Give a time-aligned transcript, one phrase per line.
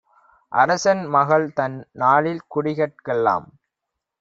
[0.51, 3.47] அரசன்மகள் தன்நாளில் குடிகட் கெல்லாம்